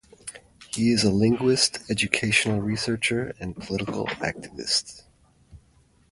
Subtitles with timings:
[0.73, 5.03] He is a linguist, educational researcher, and political activist.